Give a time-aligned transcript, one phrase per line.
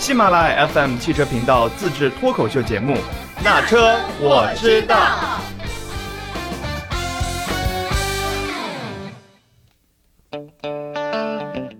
[0.00, 2.94] 喜马拉雅 FM 汽车频道自制脱口秀节目
[3.44, 4.96] 《那车我知道》。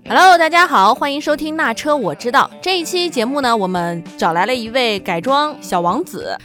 [0.07, 6.37] Hello，大家好，欢迎收听《那车我知道》这一期节目呢，我们找来了一位改装小王子。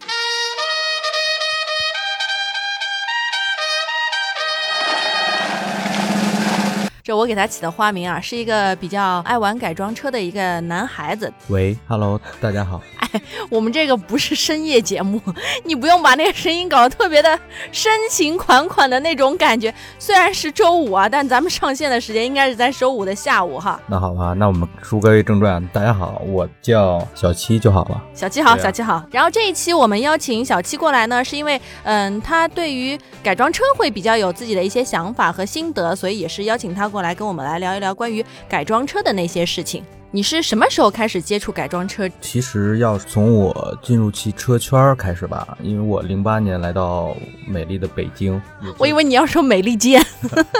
[7.05, 11.31] 这我给他起的花名啊，是一个比较爱玩改装车的一个男孩子。
[11.49, 12.81] 喂，Hello，大家好。
[13.49, 15.21] 我们这个不是深夜节目，
[15.63, 17.39] 你不用把那个声音搞得特别的
[17.71, 19.73] 深情款款的那种感觉。
[19.99, 23.79] 虽然是周五啊，但咱们上线的时间应该是在周五的下午哈。
[23.87, 25.65] 那好吧，那我们书归正传。
[25.73, 28.01] 大家好，我叫小七就好了。
[28.13, 29.03] 小七好，啊小七好。
[29.11, 39.83] 然后这一期我们邀请小七过来呢，是因为嗯，他对于改装车会比较有自己的一些想法和心得，所以也是邀请他过来跟我们来聊一聊关于改装车的那些事情。
[40.15, 42.09] 你是什么时候开始接触改装车？
[42.21, 47.13] 其实要从我进入汽车圈儿开始吧，因为我零八年来到
[47.45, 48.41] 美丽的北京。
[48.77, 50.01] 我以为你要说美利坚。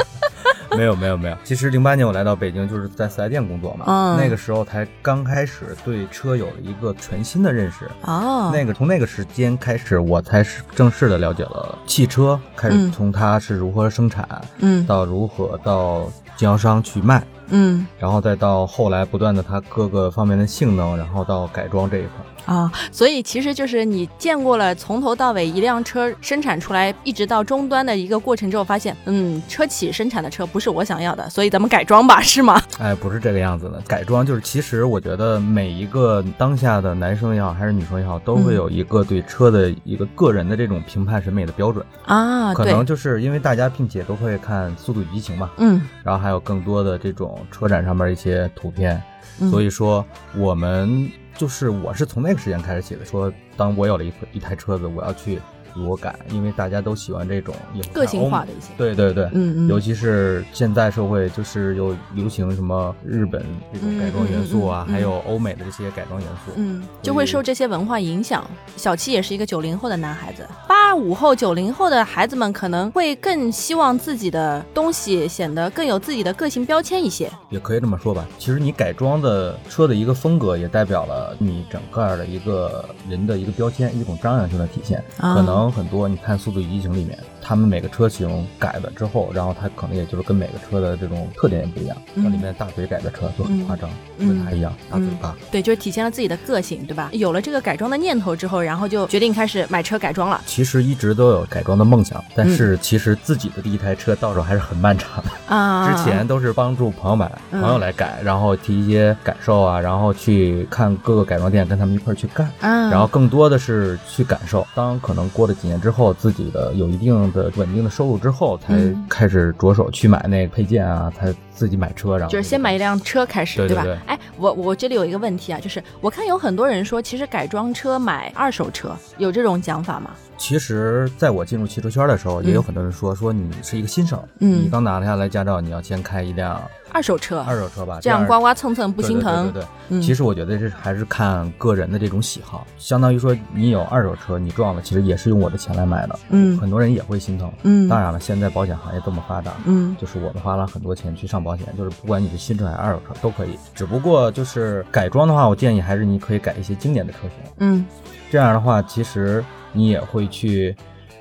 [0.75, 1.37] 没有没有没有。
[1.41, 7.89] 其实零八年我来到北京就是在四 S 店工作嘛，嗯那个时候才刚开始对车有了一个全新的认识。
[8.01, 14.27] 哦，那个从那个时间开始，我才是正式的了解了汽车，开始嗯从它是如何生产，
[14.59, 22.09] 嗯到如何到经销商去卖，嗯然后再到后来不断的它各个方面的性能，然后到改装这一块。
[22.45, 32.61] 啊、所以其实就是你见过了从头到尾一辆车生产出来，一直到终端的一个过程之后，发现，嗯，车企生产的车不是我想要的，所以咱们改装吧，是吗？
[32.79, 41.85] 哎，不是这个样子的，改装就是其实我觉得每一个当下的男生也好，还是女生也好，都会嗯有一个对车的一个个人的这种评判审美的标准。
[42.05, 49.01] 啊，对，可能就是因为大家并且都会看《速度与激情》嘛，嗯，然后还有更多的这种车展上面一些图片，
[49.39, 50.05] 嗯所以说
[50.37, 55.39] 我们就是我是从那个时间开始起的，说当我有了一一台车子，我要去
[55.75, 63.43] 如何改，因为大家都喜欢这种也个性化的一些，对对对，嗯嗯尤其是现在社会就是有流行什么日本
[63.73, 66.51] 这种改装元素啊，嗯嗯嗯嗯还有欧美的这些改装元素。
[66.55, 68.45] 嗯，就会受这些文化影响。
[68.77, 77.29] 小七也是一个九零后的男孩子，八五后、九零后的孩子们可能会更希望自己的东西显得更有自己的个性标签一些。
[77.49, 78.25] 也可以这么说吧。
[78.37, 85.03] 其实你改装的车的一个风格，也代表了你整个的一个人的一个标签，一种张扬性的体现。
[85.17, 91.95] 啊可能很多你看《速度与激情》里面，他们每个车型改了之后，然后它可能也就是跟每个车的这种特点也不一样。
[92.15, 95.35] 嗯像里面大嘴改的车就很夸张，嗯跟它一样大嘴巴。
[95.51, 97.09] 对，就是体现了自己的个性，对吧？
[97.11, 105.55] 有了这个改装的念头之后，然后就决定开始买车改装了其实一直都有改装的梦想，但是其实自己的第一台车到手还是很漫长的。
[105.55, 105.91] 啊。
[105.91, 112.49] 之前都是帮助朋友买，嗯朋友来改，然后提一些感受啊，然后去看各个改装店，跟他们一块儿去干。
[112.61, 114.65] 啊，然后更多的是去感受。
[114.73, 119.05] 当可能过了几年之后，自己的有一定的稳定的收入之后，才嗯。
[119.09, 123.67] 开始着手去买那个配件啊，才自己买车，然后就是先买一辆车开始，吧？
[123.67, 123.97] 对对对。
[124.07, 130.11] 哎，我我这里有一个问题啊，就是我看有很多人说，其实改装车买二手车，有这种讲法吗？
[130.37, 134.63] 其实，在我进入汽车圈的时候，也有嗯很多人说，说你是一个新手，嗯。
[134.65, 139.45] 你刚拿下来驾照，你要先开一辆二手车，二手车吧，这样刮刮蹭蹭不心疼。
[139.45, 140.01] 对对对对对嗯。
[140.01, 146.57] 其实我觉得这还是看个人的这种喜好，相当于说你有二手车，你撞了，其实也是用我的钱来买的，嗯。
[146.59, 147.51] 很多人也会心疼。
[147.63, 153.57] 嗯当然了，现在保险行业这么发达，嗯就是我们花了很多钱去上保险，就是不管你是新车还是二手车都可以。
[153.73, 157.85] 只不过就是改装的话，我建议还是你可以改一些经典的车型，嗯
[158.29, 159.43] 这样的话，其实
[159.73, 160.75] 你也会去。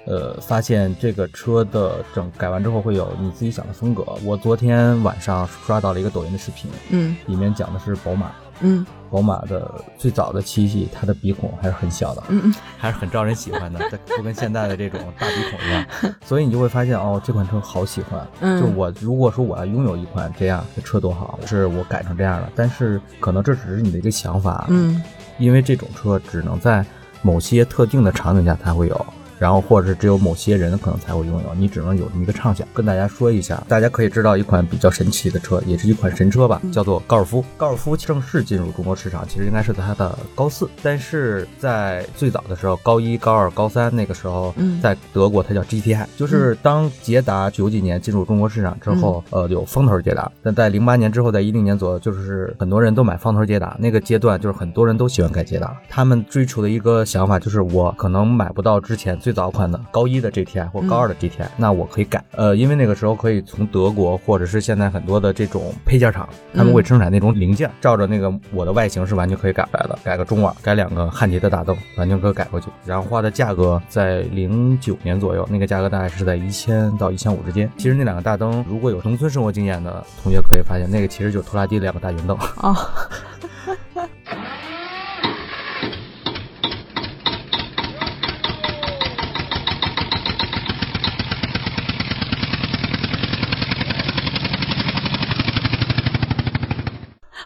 [0.06, 4.04] 呃，发现这个车的整改完之后会有你自己想的风格。
[4.22, 15.86] 我昨天晚上刷到了一个抖音的视频，嗯里面讲的是宝马，嗯宝马的最早的七系，它的鼻孔还是很小的，嗯嗯还是很招人喜欢的，这不跟现在的这种大鼻孔一样，
[16.26, 18.26] 所以你就会发现哦，这款车好喜欢。
[18.40, 25.00] 嗯就我如果说我要拥有一款这样的车多好，是我改成这样的，但是可能这只是你的一个想法，嗯
[25.38, 26.84] 因为这种车只能在
[27.22, 29.06] 某些特定的场景下才会有。
[29.44, 32.66] 然后或者是只有某些人可能才会拥有，你只能有这么一个畅想。
[32.72, 37.44] 跟大家说一下，大家可以知道一款比较神奇的车，也是一款神车吧，叫做高尔夫。
[37.58, 50.32] 高尔夫正式进入中国市场，其实应该是在它的高四，但是在最早的时候，高一、高二、高三那个时候，嗯在德国它叫 GTI，就是当捷达九几年进入中国市场之后，呃，有风头捷达。
[50.42, 55.76] 但在零八年之后，在一零年左右，就是很多人都买方头捷达，那个阶段就是很多人都喜欢开捷达。
[55.90, 62.24] 他们追求的一个想法就是，我可能买不到之前最早款的高一的 GTI 或嗯高二的 GTI，、那我可以改。
[62.32, 72.68] 呃，因为那个时候可以从德国或者是现在很多的这种配件厂，他们嗯会生产那种零件，照着那个我的外形是完全可以改来的，改个中网，改两个汉迪的大灯，完全可以改过去。
[72.86, 77.70] 然后花的价格在零九年左右，那个价格大概是在一千到一千五之间。
[77.76, 82.36] 其实那两个大灯，如果有农村生活经验的同学可以发现，那个其实就是拖拉机的两个大圆灯。
[82.58, 82.76] 哦，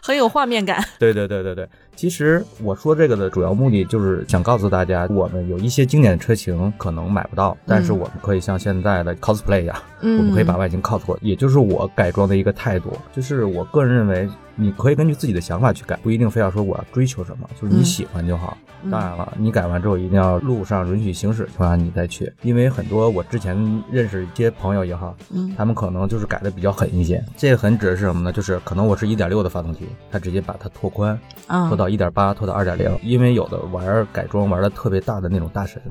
[0.01, 0.83] 很有画面感。
[0.97, 1.69] 对对对对对，
[1.99, 12.93] 其实我说这个的主要目的就是想告诉大家，我们有一些经典的车型可能买不到，但是我们可以像现在的 cosplay 呀、嗯，我们可以把外形 cos 过，也就是我改装的一个态度。
[13.13, 18.57] 就是我个人认为，你可以根据自己的想法去改，不一定非要说我要追求什么，就是你嗯喜欢就好。
[18.61, 23.53] 嗯当然了，你改完之后一定要路上允许行驶的情况下你再去，因为很多我之前
[23.91, 27.21] 认识一些朋友也好，嗯他们可能就是改的比较狠一些。
[27.35, 28.31] 这个狠指的是什么呢？
[28.31, 32.97] 就是可能我是一点六的发动机，他直接把它拓宽，啊拖到一点八，拖到二点零。
[33.03, 35.81] 因为有的玩改装玩的特别大的那种大神，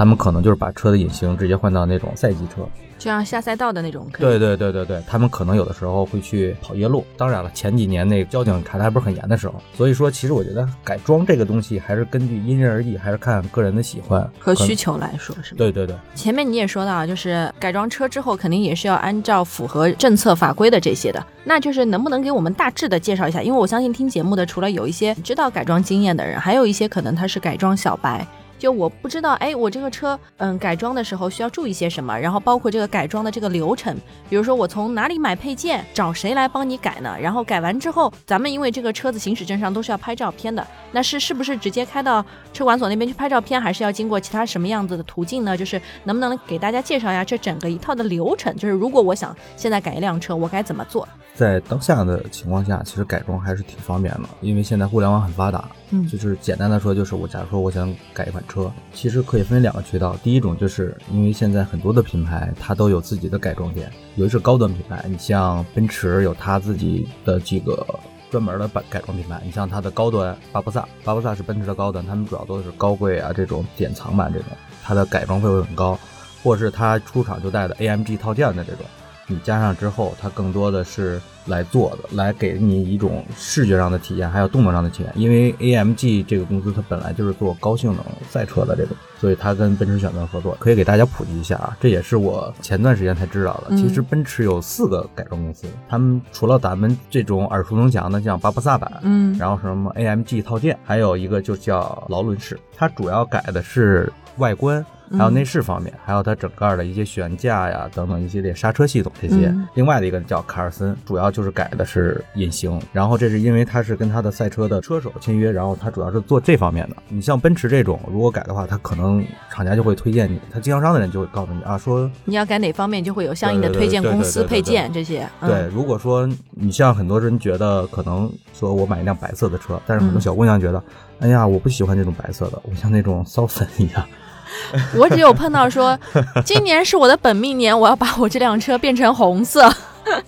[0.00, 2.66] 他们可能就是把车的引擎直接换到那种赛级车。
[2.96, 7.04] 就像下赛道的那种，对对对对对，他们可能有的时候会去跑夜路。
[7.18, 15.58] 当然了，前几年那个交警查的还不是很严的时候，所以说其实我觉得改装这个东西还是根据因人而异，还是看个人的喜欢和需求来说是吗？
[15.58, 23.42] 对对对，前面你也说到啊，就是改装车之后肯定也是要按照符合政策法规的这些的，那就是能不能给我们大致的介绍一下？
[23.42, 28.26] 因为我相信听节目的除了有一些知道改装经验的人，还有一些可能他是改装小白。
[28.60, 32.16] 就我不知道，哎，我这个车，嗯，改装的时候需要注意些什么？
[32.16, 33.96] 然后包括这个改装的这个流程，
[34.28, 37.16] 比如说我从哪里买配件，找谁来帮你改呢？
[37.18, 42.22] 然后改完之后，咱们因为这个车子行驶证上都是要拍照片的，那是是不是直接开到
[42.52, 45.56] 车管所那边去拍照片，还是要经过其他什么样子的途径呢？
[45.56, 48.54] 就是能不能给大家介绍一下这整个一套的流程？
[48.56, 51.08] 就是如果我想现在改一辆车，我该怎么做？
[51.34, 55.64] 在当下的情况下，其实改装还是挺方便的，因为现在互联网很发达。
[55.92, 60.16] 嗯就是简单的说，就是我假如说我想改一款车，其实可以分两个渠道。
[60.22, 67.84] 第一种就是因为现在很多的品牌它都有自己的改装店，尤其是高端品牌，你像奔驰有它自己的几个
[68.30, 74.48] 专门的改改装品牌，你像它的高端巴博萨，巴博萨是奔驰的高端，他们主要都是高贵啊这种典藏版这种，
[74.84, 75.98] 它的改装费会很高，
[76.44, 78.86] 或者是它出厂就带的 AMG 套件的这种。
[79.30, 85.12] 你加上之后，它更多的是来做的，来给你一种视觉上的体验，还有动作上的体验。
[85.14, 91.76] 因为 AMG 这个公司它本来就是做高性能赛车的这种，所以它跟奔驰选择合作，可以给大家普及一下啊。
[91.80, 93.68] 这也是我前段时间才知道的。
[93.70, 104.84] 嗯其实奔驰有四个改装公司，他们除了咱们这种耳熟能详的，像巴博萨版，嗯然后什么 AMG 套件，还有一个就叫劳伦士，它主要改的是外观。
[105.16, 109.46] 还有内饰方面，还有它整个的一些悬架呀等等一系列刹车系统这些。
[109.46, 112.80] 嗯另外的一个叫卡尔森，主要就是改的是隐形。
[112.92, 116.96] 然后这是因为他是跟他的赛车的车手签约，然后他主要是做这方面的。
[117.08, 125.28] 你像奔驰这种，如果改的话，他可能厂家就会推荐你，他经销商的人就会告诉你啊，说你要改哪方面，就会有相应的推荐公司配件这些。
[125.40, 130.82] 嗯对，如果说你像很多人觉得可能说我买一辆白色的车，但是很多嗯小姑娘觉得，
[131.20, 134.04] 哎呀，我不喜欢这种白色的，我像那种骚粉一样。
[134.96, 135.98] 我只有碰到说，
[136.44, 139.70] 今年是我的本命年，我要把我这辆车变成红色。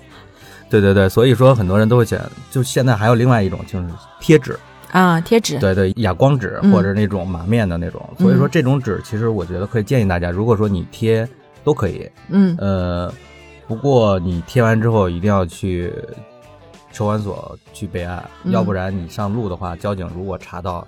[0.71, 2.21] 对对对，所以说很多人都会选，
[2.51, 3.87] 就现在还有另外一种就是
[4.21, 4.59] 贴纸，
[4.91, 5.59] 啊，贴纸。
[5.59, 8.03] 对对，哑光纸嗯或者那种马面的那种。
[8.19, 11.29] 所以说这种纸，其实我觉得可以建议大家，如果说你贴
[11.63, 13.13] 都可以，嗯呃，
[13.69, 15.93] 不过你贴完之后一定要去
[16.91, 20.87] 车管所去备案，嗯要不然你上路的话，交警如果查到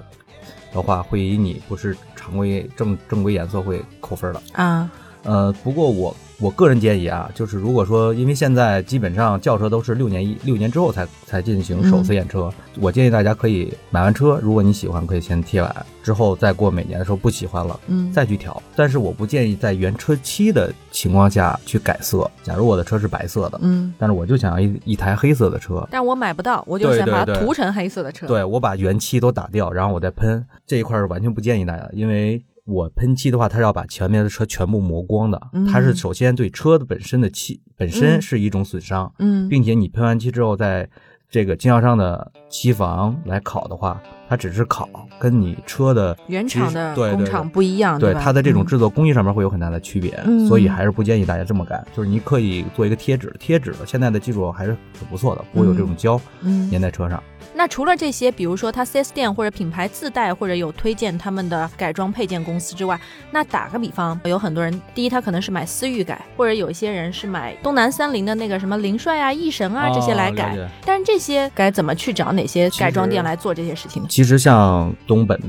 [0.73, 1.95] 的话，会以你不是
[2.25, 4.41] 常规正正规颜色会扣分的。
[4.53, 4.91] 啊，
[5.25, 17.81] 呃，不过我我个人建议啊，就是如果说因为现在基本上轿车都是六年一六年之后才才进行首次验车，我建议大家可以买完车，如果你喜欢，可以先贴完，之后再过每年的时候不喜欢了。
[17.87, 22.31] 嗯，再去调，但是我不建议在原车漆的情况下去改色。
[22.43, 28.27] 假如我的车是白色的，嗯，但是我就想要一一台黑色的车，但我买不到，我就想把它涂成黑色的车。
[28.27, 40.89] 对我把原漆都打掉，然后我再喷这一块是完全不建议大家，因为我喷漆的话，它是要把前面的车全部磨光的，嗯它是首先对车的本身的漆本身嗯是一种损伤，嗯，并且你喷完漆之后在
[41.29, 47.99] 这个经销商的漆房来烤的话，它只是烤，跟你车的原厂的工厂不一样，吧？
[47.99, 51.87] 对它的这种嗯制作工艺上面会有很大的区别，嗯所以还是不建议大家这么干。
[51.95, 57.23] 就是你可以做一个贴纸，贴纸现在的技术还是很不错的，不会有这种胶嗯粘在车上。
[57.57, 62.99] 那除了这些，比如说它 4S 店或者品牌自带或者有推荐他们的改装配件公司之外，
[63.31, 70.57] 那打个比方，有很多人，第一他可能是买思域改，或者有一些人是买东南三菱的那个什么凌帅啊、翼神啊这些来改。
[70.57, 74.09] 哦但是这些该怎么去找哪些改装店来做这些事情呢？
[74.11, 75.41] 其实像东本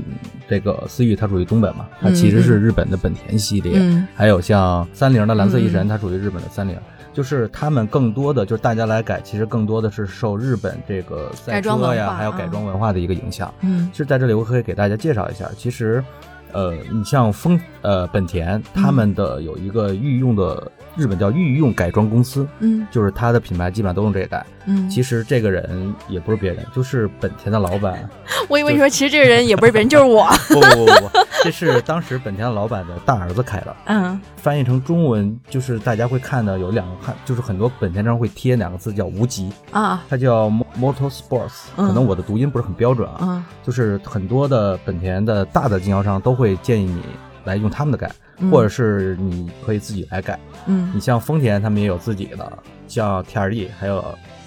[0.48, 3.72] 这个思域，它属于东本嘛，它其实是日本的本田系列。
[3.76, 6.76] 嗯还有像三菱的蓝色翼神，嗯它属于日本的三菱。
[7.16, 13.52] 就是他们更多的就是大家来改，其实更多的是受日本这个赛车呀，还有改装文化的一个影响。
[13.62, 16.04] 嗯其实在这里我可以给大家介绍一下，其实，
[16.52, 24.44] 呃，你像丰呃本田他们的有一个御用的日本叫御用改装公司，嗯就是它的品牌基本上都用这一代。
[24.68, 28.08] 嗯，其实这个人也不是别人，就是本田的老板。
[28.48, 30.26] 我以为你说其实这个人也不是别人，就是我。
[30.48, 31.10] 不不不不，
[31.44, 33.76] 这是当时本田的老板的大儿子开的。
[33.86, 43.18] 嗯翻译成中文就是大家会看到有两个看，就是很多本田上会贴两个字叫无极，啊它叫 Mo- Motorsports，嗯可能我的读音不是很标准啊。
[43.22, 47.02] 嗯就是很多的本田的大的经销商都会建议你
[47.44, 50.38] 来用他们的改，嗯或者是你可以自己来改。
[50.66, 54.04] 嗯你像丰田他们也有自己的，像 TRD 还有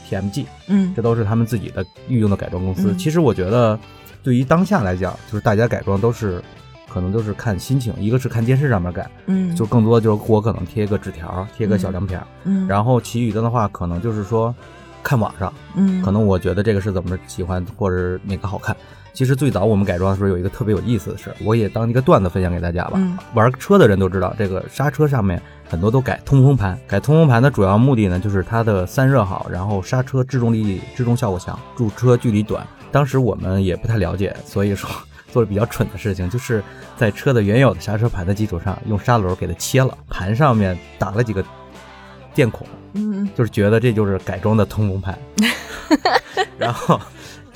[0.09, 2.91] TMG，嗯这都是他们自己的御用的改装公司。
[2.91, 3.79] 嗯其实我觉得，
[4.23, 6.41] 对于当下来讲，就是大家改装都是
[6.91, 14.53] 可能都是看心情，一个是看电视上面改，嗯，就更多就是我可能贴个纸条，贴个小亮片儿，嗯，然后其余的的话，可能就是说
[15.03, 18.75] 看网上，嗯可能我觉得这个是怎么喜欢，或者哪个好看。
[19.13, 22.93] 其实最早我们改装的时候有一个特别有意思的事，我也当一个段子分享给大家吧。
[22.95, 26.79] 嗯玩车的人都知道，这个刹车上面很多都改通风盘。
[26.87, 32.65] 改通风盘的主要目的呢，就是它的散热好，然后刹车制动力、制动效果强，驻车距离短。
[32.91, 34.89] 当时我们也不太了解，所以说
[35.31, 36.63] 做了比较蠢的事情，就是
[36.97, 41.43] 在车的原有的刹车盘的基础上，用砂轮给它切了，盘上面打了几个
[42.33, 45.17] 电孔，嗯就是觉得这就是改装的通风盘，
[46.57, 46.99] 然后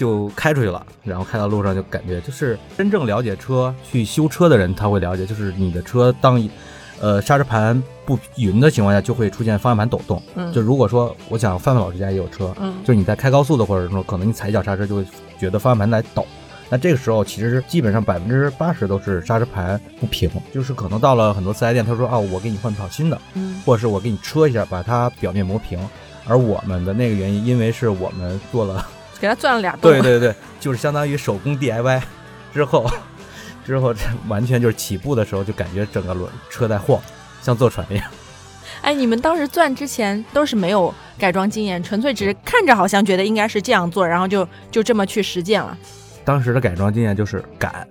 [0.04, 6.52] 就开出去了，然后开到路上就感觉就是真正了解车去修车的人他会了解，就是你的车当一
[7.00, 10.22] 呃刹车盘不匀的情况下，就会出现方向盘抖动。
[10.36, 15.06] 嗯就如果说我想范范老师家也有车，嗯就是你在开高速的或者说可能你踩一脚刹车就会
[15.40, 16.28] 觉得方向盘在抖。
[16.70, 25.80] 那这个时候其实基本上百分之八十都是刹车盘不平，就是可能到了很多四 S 店，他说啊我给你换套新的，嗯或者是我给你车一下，把它表面磨平。
[26.26, 28.88] 而我们的那个原因，因为是我们做了，
[29.24, 29.90] 给他钻了俩洞。
[29.90, 32.02] 对对对，就是相当于手工 DIY
[32.54, 32.86] 之后，
[33.66, 37.02] 之后这完全就是起步的时候就感觉整个轮车在晃，
[37.42, 38.06] 像坐船一样。
[38.84, 45.78] 哎，你们当时钻之前都是没有改装经验，纯粹只是看着好像觉得应该是这样做，然后就就这么去实践了。
[46.26, 47.88] 当时的改装经验就是敢，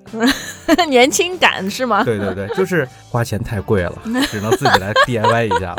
[0.89, 2.05] 年轻感是吗？
[2.05, 5.75] 对对对，就是花钱太贵了，只能自己来 DIY 一下。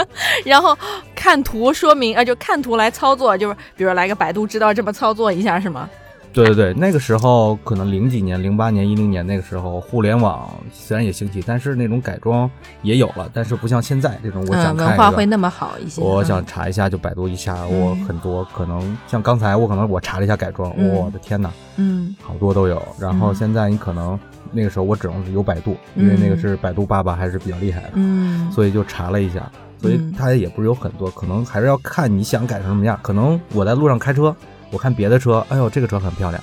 [0.45, 0.75] 然后
[1.23, 5.89] 看图说明，呃，就看图来操作，就是比如来个百度知道这么操作一下是吗？
[6.33, 12.51] 对对对，那个时候可能零几年、零八年、一零年那个时候，互联网虽然也兴起，但是那种改装
[12.81, 16.01] 也有了，但是不像现在这种，我想文化会那么好一些。
[16.01, 22.85] 我嗯想查一下，就百度一下，嗯我很多可能像刚才我可能我查了一下改装，嗯我的天哪，嗯好多都有。
[22.99, 24.19] 然后嗯现在你可能
[24.51, 29.49] 那个时候我只能是有百度，因为那个嗯是百度爸爸还是比较厉害的，嗯所以就查了一下。
[29.81, 32.97] 所以嗯它也不是有很多，可能还是要看你想改成什么样。
[33.01, 34.33] 可能我在路上开车，
[34.71, 36.41] 我看别的车，哎呦这个车很漂亮，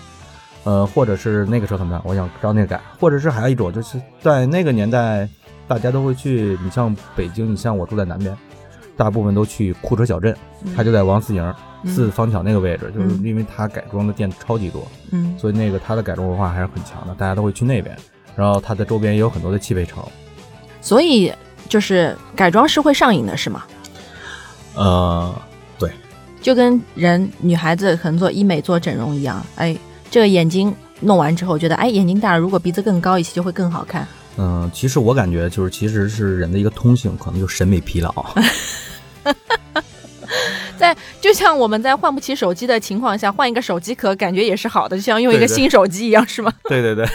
[0.64, 2.78] 呃，或者是那个车很漂亮，我想照那个改。
[2.98, 5.26] 或者是还有一种就是在那个年代，
[5.66, 8.36] 大家都会去，你像北京，你像我住在南边，
[8.94, 10.36] 大部分都去库车小镇，
[10.76, 11.54] 它就在王四营嗯
[11.86, 17.96] 四方桥那个位置，就是嗯因为它改装的店超级多，嗯所以那个它的改装文化还是很强的，大家都会去那边。
[18.36, 20.02] 然后它的周边也有很多的汽配城，
[20.80, 21.32] 所以
[21.68, 23.64] 就是改装是会上瘾的，是吗？
[24.76, 25.34] 呃，
[25.78, 25.90] 对
[26.40, 29.76] 就跟人女孩子可能做医美、做整容一样，哎，
[30.10, 34.06] 这个眼睛弄完之后，觉得哎眼睛大了，如果鼻子更高一些就会更好看。
[34.38, 38.14] 嗯，其实我感觉就是，其实是人的一个通性，可能就审美疲劳。
[41.20, 46.52] 在就像我们在换不起手机的情况下，换一个手机壳，感觉也是好的，就像用一个新手机一样，是吗？
[46.68, 47.06] 对对对，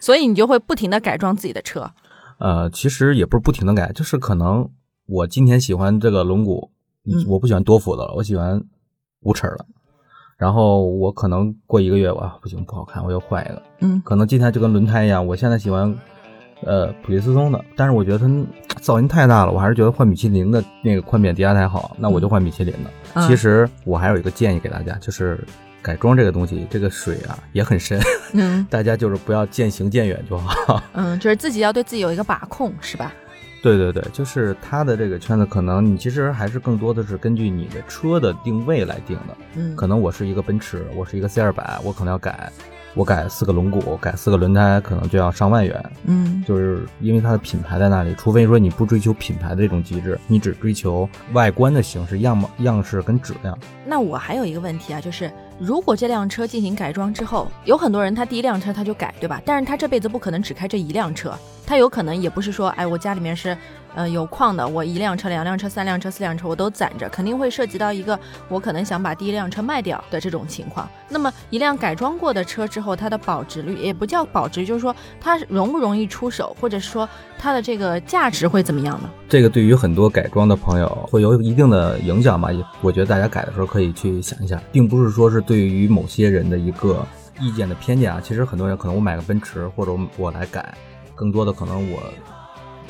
[0.00, 1.90] 所以你就会不停的改装自己的车。
[2.38, 4.68] 呃，其实也不是不停的改，就是可能
[5.06, 6.70] 我今天喜欢这个轮毂，
[7.04, 8.62] 嗯我不喜欢多幅的了，我喜欢
[9.20, 9.66] 无齿儿的。
[10.36, 13.62] 然后我可能过一个月，哇，不行，不好看，我又换一个。
[13.80, 15.92] 嗯可能今天就跟轮胎一样，我现在喜欢
[16.64, 18.26] 呃普利司通的，但是我觉得它
[18.80, 22.90] 噪音太大了，我还是觉得换米其林的那个宽扁低压胎好，那我就换米其林的。
[23.14, 25.38] 嗯其实我还有一个建议给大家，就是
[25.82, 28.00] 改装这个东西，这个水啊也很深，
[28.34, 30.82] 嗯大家就是不要渐行渐远就好。
[30.94, 33.12] 嗯，就是自己要对自己有一个把控，是吧？
[33.60, 39.36] 对对对，就是它的这个圈子，可能你其实还是更多的是根据你的车的定位来定的。
[39.56, 42.52] 嗯，可能我是一个奔驰，我是一个 C 二百，我可能要改，
[42.94, 45.92] 我改四个轮毂，改四个轮胎，可能就要上万元。
[46.06, 53.56] 嗯就是因为它的品牌在那里，除非说你不追求品牌的这种极致，你只追求外观的形式、样貌、样式跟质量。
[53.86, 59.40] 那我还有一个问题啊，就是如果这辆车进行改装之后，有很多人他第一辆车他就改，对吧？
[59.44, 61.32] 但是他这辈子不可能只开这一辆车，
[61.68, 63.54] 他有可能也不是说，哎，我家里面是
[63.94, 70.88] 呃有矿的，我一辆车、两辆车、三辆车、四辆车我都攒着，肯定会涉及到一个我可能想把第一辆车卖掉的这种情况。
[71.10, 77.06] 那么一辆改装过的车之后，它的保值率也不叫保值，就是说它容不容易出手，或者说
[77.38, 79.10] 它的这个价值会怎么样呢？
[79.28, 82.50] 这个对于很多改装的朋友会有一定的影响吧？
[82.50, 87.06] 也我觉得大家改的时候可以去想一下，并不是说是对于某些人的一个
[87.38, 88.18] 意见的偏见啊。
[88.24, 90.74] 其实很多人可能我买个奔驰或者我来改，
[91.18, 92.00] 更多的可能我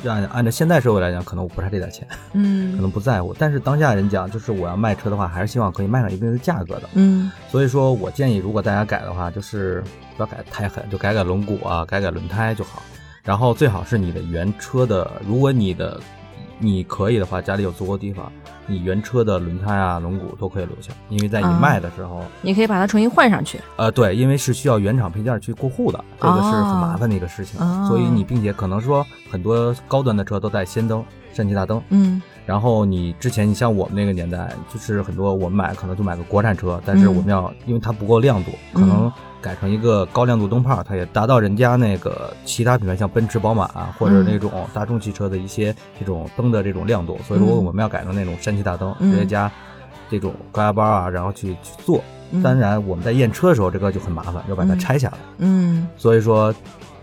[0.05, 3.35] 按按照现在社会来讲，可能我不差这点钱，嗯 可嗯能不在乎。
[3.37, 6.83] 但是当下人讲，就是我要卖车的话，还是希望可以卖上一定的价格的。
[6.93, 9.83] 嗯所以说我建议，如果大家改的话，就是
[10.15, 12.81] 不要改太狠，就改改轮毂啊，改改轮胎就好。
[13.23, 15.99] 然后最好是你的原车的，如果你的
[16.59, 18.31] 你可以的话，家里有足够地方，
[18.67, 23.59] 你原车的轮胎啊、轮毂都可以留下，因为在你啊卖的时候，你可以把它重新换上去。
[23.77, 27.59] 呃，对，因为是需要原厂配件去过户的，这个是很麻烦的一个事情。
[27.59, 37.13] 哦所以你并且可能说很多高端的车都带氙灯、氙气大灯，嗯然后你之前，你像我们那个年代，就是很多我们买可能就买个国产车，但是嗯。
[37.15, 44.25] 我们要、因为它不够亮度，可能改成一个高亮度灯泡，它也达到人家那个其他品牌像奔驰、宝马啊，或者嗯。
[44.27, 47.19] 那种大众汽车的一些这种灯的这种亮度。
[47.27, 47.63] 所以说嗯。
[47.65, 49.51] 我们要改成那种氙气大灯，嗯直接加
[50.09, 52.03] 这种高压包啊，然后去去做。
[52.31, 52.41] 嗯。
[52.41, 54.79] 当然我们在验车的时候，这个就很麻烦，要把它嗯。
[54.79, 55.17] 拆下来。
[55.37, 55.87] 嗯。
[55.97, 56.51] 所以说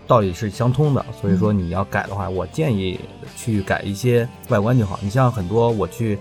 [0.07, 1.05] 道理是相通的。
[1.21, 2.99] 所以说嗯你要改的话，我建议
[3.35, 4.97] 去改一些外观就好。
[5.01, 6.17] 你像很多我去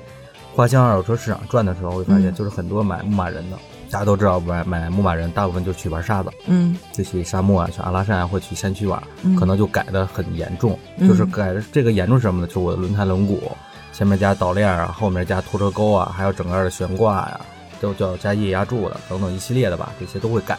[0.55, 3.57] 花乡二手车市场转的时候，会发现嗯就是很多买牧马人的，
[3.91, 10.79] 大家都知道买买牧马人，大部分就去玩沙子，嗯就去沙漠啊，去阿拉善啊，或去山区玩，嗯可能就改的很严重。
[10.99, 12.47] 嗯就是改的这个严重是什么呢？
[12.47, 13.39] 就是我的轮胎轮毂。
[13.93, 17.41] 前面加导链啊，后面加拖车钩啊，还有整个的悬挂呀、
[17.81, 20.59] 都叫加液压柱的等等一系列的吧，这些都会改。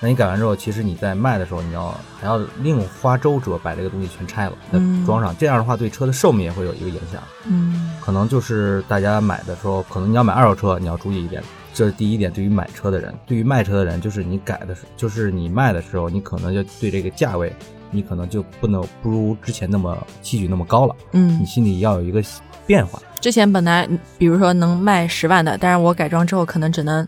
[0.00, 5.36] 那你改完之后，其实你在卖的时候，你要还要另花周折把这个东西全拆了，再嗯装上。
[5.36, 7.22] 这样的话，对车的寿命也会有一个影响。
[7.46, 11.42] 嗯可能就是大家买的时候，可能你要买二手车，你要注意一点，
[11.74, 12.32] 这是第一点。
[12.32, 17.52] 对于买车的人，对于卖车的人，就是你改的是，就是你卖的时候，你可能就对这个价位，
[17.90, 22.22] 你可能就不能不如之前那么期许那么高了，嗯你，心里要有一个
[22.66, 23.00] 变化。
[23.20, 27.06] 之前本来比如说能卖十万的，但是我改装之后可能只能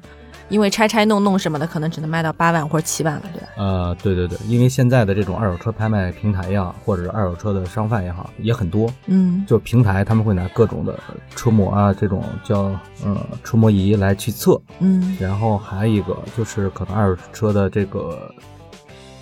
[0.50, 3.48] 因为拆拆弄弄什么的，可能只能卖到八万或者七万了，对吧？
[3.56, 8.92] 呃，对对对，因为现在的这种二手车拍卖平台呀，或者是二手车的商贩也好，也很多。
[9.06, 10.98] 嗯就平台他们会拿各种的
[11.34, 12.62] 车模啊，这种叫
[13.04, 18.30] 呃车模仪来去测，嗯然后还有一个就是可能二手车的这个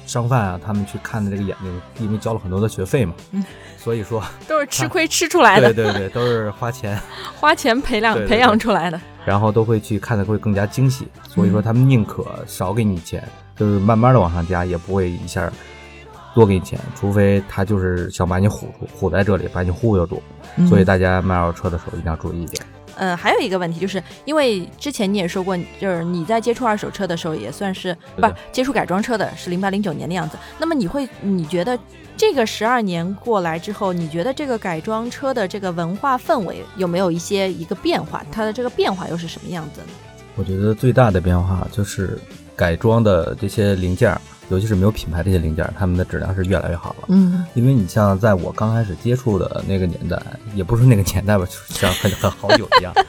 [0.07, 3.45] 商贩啊，他们去看的这个眼睛，因为交了很多的学费嘛，嗯
[3.77, 6.99] 所以说，都是吃亏吃出来的，对对对，都是花钱，
[7.39, 9.01] 花钱培养培养出来的。
[9.29, 13.23] 然后都会去看的会更加精细，所以说嗯他们宁可少给你钱，
[13.55, 15.53] 就是慢慢的往上加，也不会一下
[16.35, 20.23] 多给你钱，除非他就是想把你唬住，唬在这里，把你忽悠住。
[20.67, 22.65] 所以嗯大家卖二手车的时候一定要注意一点。
[22.97, 30.39] 呃，还有一个问题，就是因为之前你也说过，就是你在接触二手车的时候，也算是不是接触改装车的，是零八零九年的样子。
[30.59, 31.79] 那么你会，你觉得
[32.19, 38.27] 这个十二年过来之后，你觉得这个改装车的这个文化氛围有没有一些一个变化？
[38.33, 39.87] 它的这个变化又是什么样子呢？
[40.35, 42.19] 我觉得最大的变化就是
[42.57, 47.07] 改装的这些零件，尤其是没有品牌这些零件儿，它们的质量是越来越好了。
[47.09, 50.21] 嗯因为你像在我刚开始接触的那个年代，
[50.55, 52.93] 也不是那个年代吧， 就像很很好久一样。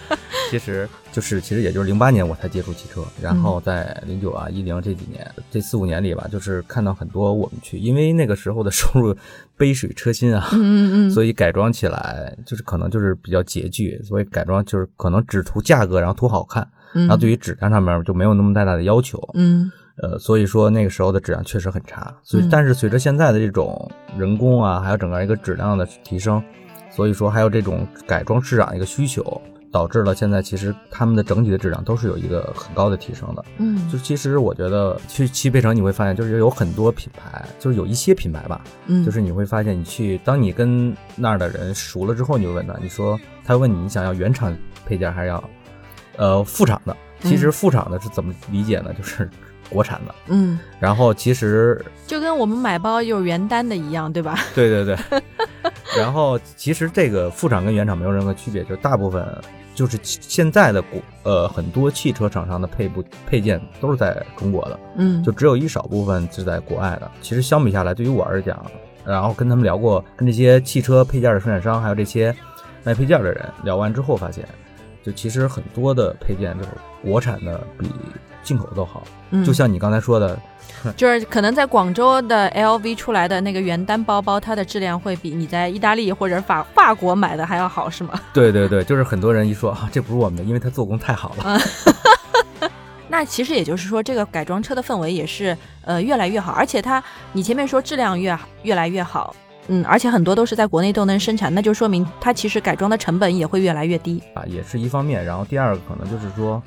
[0.50, 9.16] 其实就是其实也就是零八年我才接触汽车，然后在零九啊一零这几年这四五年里吧，就是看到很多我们去，因为那个时候的收入
[9.56, 19.22] 杯水车薪啊，嗯嗯所以改装起来就是可能就是比较拮据，所以改装就是可能只图价格，然后图好看，嗯，然后对于质量上面就没有那么太大的要求。
[19.36, 22.14] 嗯呃，所以说那个时候的质量确实很差。
[22.24, 26.42] 所以嗯，但是随着现在的这种人工啊，还有整个一个质量的提升，
[26.90, 33.46] 所以说还有这种改装市场一个需求，导致了现在其实他们的整体的质量都是有一个很高的提升的。
[33.58, 45.44] 嗯就其实我觉得去汽配城你会发现，就是有很多品牌，就是有一些品牌吧，嗯，就是你会发现，你去当你跟那儿的人熟了之后，你就问他，你说他问你你想要原厂配件还是要
[46.18, 46.96] 呃副厂的？
[47.22, 48.94] 其实副厂的是怎么理解呢？
[48.94, 49.30] 就是
[49.70, 50.16] 国产的。
[50.28, 54.38] 嗯，然后其实就跟我们买包就是原单的一样，对吧？
[54.56, 55.22] 对对对，
[55.98, 59.26] 然后其实这个副厂跟原厂没有任何区别，就大部分
[59.76, 67.10] 就是现在的国呃很多汽车厂商的配部配件都是在中国的，嗯，就只有一少部分是在国外的。
[67.22, 68.64] 其实相比下来，对于我而讲，
[69.06, 72.36] 然后跟他们聊过，跟这些汽车配件的生产商，还有这些
[72.84, 74.46] 卖配件的人聊完之后，发现，
[75.02, 76.70] 就其实很多的配件就是
[77.02, 77.90] 国产的比
[78.44, 79.04] 进口都好。
[79.32, 80.40] 嗯就像你刚才说的，
[80.98, 88.20] 就是可能在广州的 LV 出来的那个原单包包，它的质量会比你在意大利或者法法国买的还要好，是吗？
[88.34, 91.60] 对对对，就是很多人一说啊，这不是我们的，因为它做工太好了。
[93.12, 99.36] 那其实也就是说，这个改装车的氛围也是呃越来越好，而且它你前面说质量越越来越好，
[99.68, 104.22] 嗯，而且很多都是在国内都能生产，那就说明它其实改装的成本也会越来越低。
[104.36, 105.26] 啊，也是一方面。
[105.26, 106.62] 然后第二个可能就是说，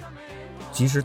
[0.73, 1.03] 其实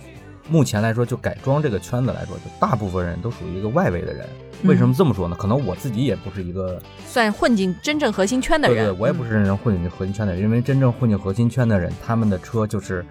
[0.49, 4.27] 目前来说，就改装这个圈子来说，就大部分人都属于一个外围的人。
[4.63, 5.35] 为什么这么说呢？
[5.39, 13.05] 可能我自己也不是一个，算混进真正核心圈的人，对对，我也不是真正混进核心圈的人，因为真正混进核心圈的人，他们的车就是。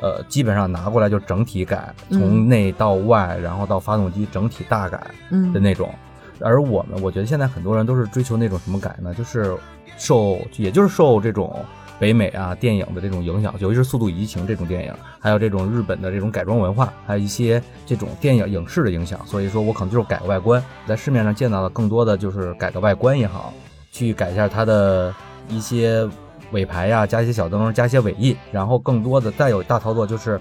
[0.00, 5.92] 呃，基本上拿过来就整体改，从内到外，然后到发动机整体大改嗯的那种。
[6.38, 9.12] 而我们，我觉得现在很多人都是追求那种什么改呢？
[9.12, 9.56] 就是
[9.96, 11.64] 受，也就是受这种
[11.98, 19.20] 北美啊电影的这种影响，尤其是《速度与激情》这种电影，还有这种日本的这种改装文化，还有一些这种电影影视的影响。
[19.26, 23.52] 所以说我可能就是改个外观，在市面上见到的更多的就是改个外观也好，
[23.90, 25.14] 去改一下它的
[25.48, 26.08] 一些
[26.52, 30.40] 尾排呀，加一些小灯，加一些尾翼，然后更多的再有大操作就是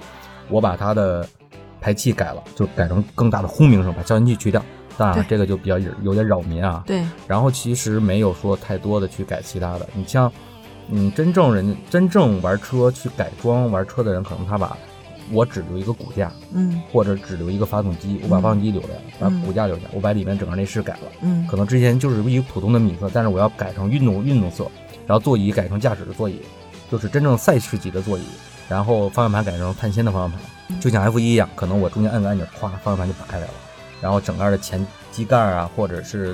[0.49, 1.27] 我把它的
[1.81, 4.63] 排气改了，就改成更大的轰鸣声，把消音器去掉。
[4.97, 6.83] 当然了，这个就比较有点扰民啊。
[6.87, 9.87] 对，然后其实没有说太多的去改其他的。
[9.93, 10.31] 你像，
[10.89, 14.77] 嗯，真正人真正玩车去改装玩车的人，可能他把
[15.31, 16.81] 我只留一个骨架，嗯。
[16.91, 21.11] 或者只留一个发动机，我把发动机留了，把嗯骨架留下，我把里面整个内饰改了。
[21.21, 21.45] 嗯。
[21.47, 24.69] 可能之前就是一个普通的米色，但是我要改成运动运动色，
[25.05, 26.41] 然后座椅改成驾驶的座椅，
[26.89, 28.23] 就是真正赛事级的座椅，
[28.69, 33.53] 然后方向盘改成碳纤的方向盘，就像 F 一一样，可能我中间按个按钮，咵，方向盘就拔开来了，
[34.01, 36.33] 然后整个的前机盖啊，或者是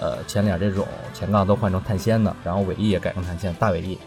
[0.00, 3.98] 呃前脸这种前杠都换成碳纤的，然后尾翼也改成碳纤，大尾翼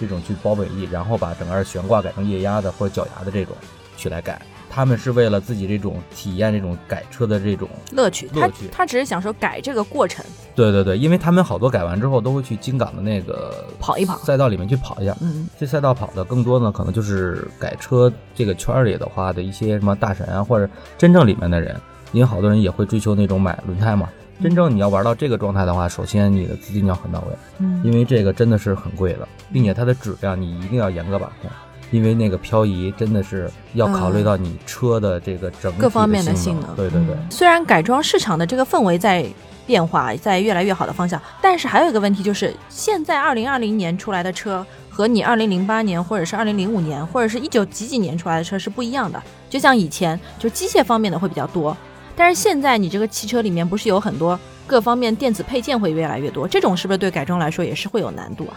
[0.00, 3.54] 这种去包尾翼，然后把整个悬挂改成液压的或者脚牙的这种
[3.96, 4.40] 去来改。
[4.74, 10.24] 他们是为了自己这种体验这种改车的这种乐趣，他乐趣他只是享受改这个过程，
[10.54, 15.14] 对对对，因为他们好多改完之后都会去金港的那个跑一跑赛道里面去跑一下。
[15.20, 21.78] 嗯这赛道跑的更多呢，可能就是改车这个圈儿里的话的一些什么大神啊，或者真正里面的人，
[22.12, 24.08] 因为好多人也会追求那种买轮胎嘛。
[24.42, 31.48] 真正你要玩到这个状态的话，首先你的资金要很到位，嗯因为这个真的是很贵的，并且它的质量你一定要严格把控，
[31.92, 36.74] 因为那个漂移真的是要考虑到你车的这个整个各方面的性性能。
[36.74, 37.14] 对对对。
[37.14, 39.24] 嗯虽然改装市场的这个氛围在
[39.64, 49.22] 变化，在越来越好的方向，但是还有一个问题就是，现在二零二零年出来的车和你二零零八年或者是二零零五年或者是一九几几年出来的车是不一样的。
[49.48, 51.76] 就像以前就机械方面的会比较多，
[52.16, 58.54] 但是现在你这个汽车里面不是有很多各方面电子配件会越来越多，这种是不是对改装来说也是会有难度啊？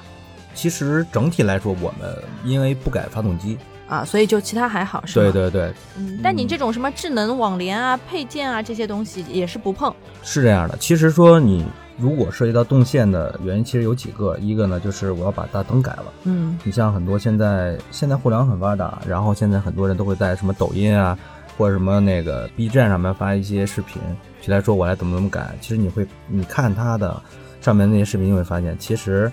[0.54, 2.16] 其实整体来说，我们
[2.46, 5.24] 因为不改发动机，啊，所以就其他还好是吧？
[5.24, 9.94] 对对对，嗯，但你这种什么智能网联啊、配件啊这些东西也是不碰。
[10.24, 10.78] 是这样的。
[10.78, 11.66] 其实说你
[11.98, 16.06] 如果涉及到动线的原因，其实有几个，一个呢就是我要把大灯改了。
[16.24, 21.18] 嗯你像很多现在现在互联网很发达，然后现在很多人都会在什么抖音啊，
[21.58, 24.02] 或者什么那个 B 站上面发一些视频，
[24.42, 25.56] 去来说我来怎么怎么改。
[25.62, 27.22] 其实你会你看他的
[27.62, 29.32] 上面那些视频，你会发现其实。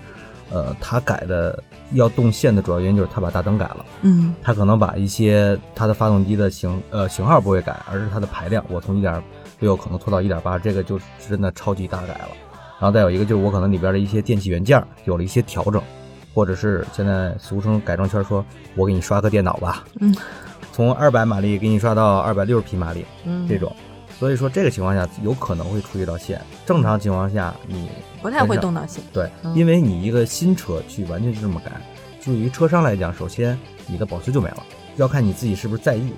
[0.51, 3.83] 呃，他改的要动线的主要原因就是他把大灯改了。
[4.03, 9.23] 嗯他可能把一些它的发动机的型呃型号不会改，而是它的排量，我从一点
[9.61, 12.27] 六可能拖到一点八，这个就真的超级大改了。
[12.79, 15.81] 然后再有一个就是我可能里边的一些电器元件儿有了一些调整，
[16.35, 20.15] 或者是现在俗称改装圈说，我给你刷个电脑吧，嗯，
[20.73, 23.73] 从二百马力给你刷到二百六十匹马力嗯，这种。
[24.19, 27.89] 所以说这个情况下有可能会触及到线，正常情况下你
[28.21, 29.03] 不太会动到线。
[29.11, 31.71] 对，嗯因为你一个新车去完全就这么改，
[32.23, 34.63] 对于车商来讲，首先你的保修就没了，
[34.95, 36.13] 要看你自己是不是在意。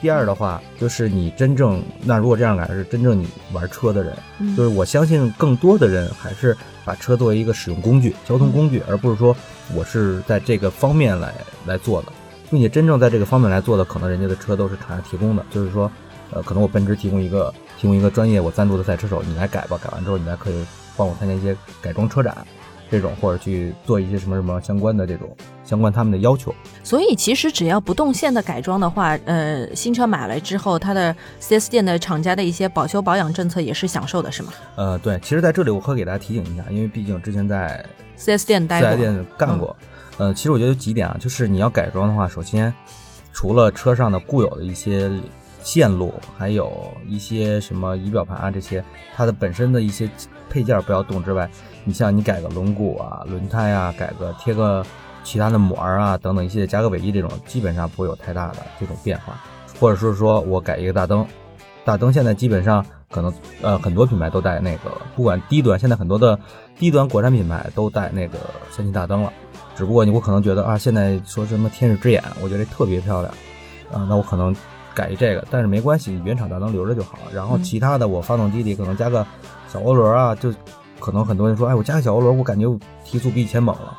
[0.00, 9.36] 第二的话，就是你真正那如果这样改是真正你玩车的人，嗯就是我相信更多的人还是把车作为一个使用工具、交通工具，而不是说
[9.74, 11.34] 我是在这个方面来
[11.66, 12.12] 来做的，
[12.50, 15.90] 并且真正在这个方面来做的，可能人家的车都是厂家提供的，就是说，
[16.32, 22.36] 呃，可能我奔驰提供一个提供一个专业我赞助的赛车手，你来改吧，改完之后你还可以帮我参加一些改装车展。
[22.90, 25.30] 这种或者去做一些什么什么相关的这种
[25.64, 37.86] 相关他们的要求，所以其实只要不动线的改装的话，呃，新车买来之后，它的 4S 店的厂家的一些保修保养政策也是享受的，是吗呃，对，其实在这里我可以给大家提醒一下，因为毕竟之前在
[38.18, 39.76] ？4S 店待四 S，店干过。
[40.20, 42.72] 呃，其实我觉得有几点啊，就是你要改装的话，首先
[43.32, 45.10] 除了车上的固有的一些
[45.62, 46.70] 线路，还有
[47.08, 48.84] 一些什么仪表盘啊这些，
[49.16, 50.10] 它的本身的一些
[50.50, 51.48] 配件不要动之外，
[51.84, 54.84] 你像你改个轮毂啊、轮胎啊，改个贴个
[55.24, 59.42] 其他的膜啊等等一些加个尾翼这种，基本上不会有太大的这种变化。
[59.80, 61.26] 或者是说我改一个大灯，
[61.82, 66.38] 大灯现在基本上可能呃很多品牌都带那个，不管低端，现在很多的
[66.78, 68.38] 低端国产品牌都带那个
[68.70, 69.32] 氙气大灯了。
[69.80, 73.32] 只不过你我可能觉得啊，现在说什么天使之眼，我觉得特别漂亮，
[73.90, 74.54] 啊，那我可能
[74.94, 77.18] 改一这个，但是没关系，原厂大灯留着就好。
[77.32, 79.26] 然后嗯其他的我发动机里可能加个
[79.72, 80.52] 小涡轮啊，就
[80.98, 82.66] 可能很多人说，哎，我加个小涡轮，我感觉
[83.06, 83.98] 提速比以前猛了。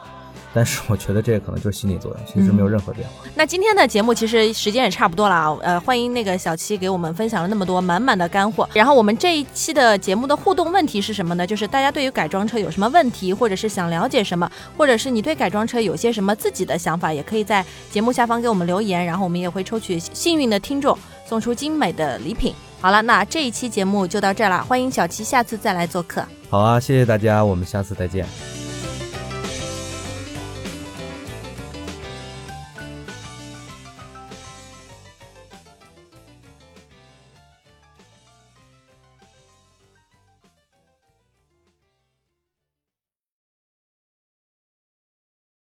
[0.54, 3.26] 但是我觉得这个可能就是心理作用，其实没有任何变化。
[3.36, 8.68] 那今天的节目其实时间也差不多了啊，呃，欢迎那个小七给我们分享了那么多满满的干货。
[8.74, 11.48] 然后我们这一期的节目的互动问题是什么呢？
[11.48, 22.54] 就是大家对于改装车有什么问题，或者是想了解什么，或者是你对改装车有些什么自己的想法，也可以在节目下方给我们留言，然后我们也会抽取幸运的听众送出精美的礼品。
[22.82, 26.24] 好了，那这一期节目就到这儿了，欢迎小七下次再来做客。
[26.50, 28.61] 好啊，谢谢大家，我们下次再见。